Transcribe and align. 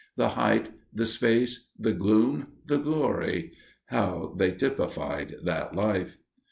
"The 0.17 0.29
height, 0.29 0.71
the 0.91 1.05
space, 1.05 1.69
the 1.77 1.91
gloom, 1.93 2.53
the 2.65 2.79
glory," 2.79 3.51
how 3.89 4.33
they 4.35 4.49
typified 4.51 5.35
that 5.43 5.75
life! 5.75 6.17